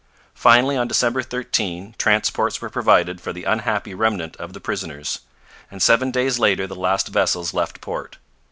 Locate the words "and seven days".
5.69-6.39